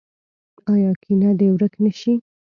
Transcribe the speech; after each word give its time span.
آیا 0.73 0.91
کینه 1.01 1.29
دې 1.39 1.47
ورک 1.53 1.73
نشي؟ 1.83 2.13